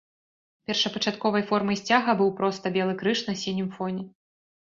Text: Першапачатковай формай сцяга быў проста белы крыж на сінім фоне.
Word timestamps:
Першапачатковай 0.69 1.43
формай 1.49 1.77
сцяга 1.81 2.15
быў 2.21 2.31
проста 2.41 2.65
белы 2.77 2.93
крыж 3.01 3.19
на 3.29 3.33
сінім 3.45 3.67
фоне. 3.77 4.01